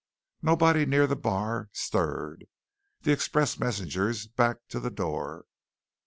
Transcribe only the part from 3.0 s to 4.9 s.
The express messengers backed to the